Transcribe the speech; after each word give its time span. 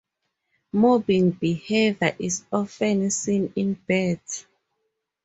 Mobbing 0.73 1.29
behaviour 1.29 2.15
is 2.17 2.43
often 2.51 3.11
seen 3.11 3.53
in 3.55 3.75
birds. 3.87 4.47